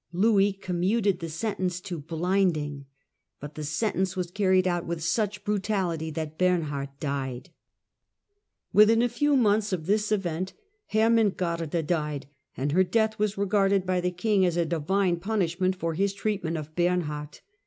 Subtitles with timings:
[0.13, 2.87] Louis commuted the sentence to blinding,
[3.39, 7.51] but the sentence was carried out with such brutality that Bernhard died.
[8.73, 10.53] Within a few months of this event
[10.91, 12.25] Hermengarda died,
[12.57, 16.57] and her death was regarded by the king as a Divine punishment for his treatment
[16.57, 17.41] of Bernhard.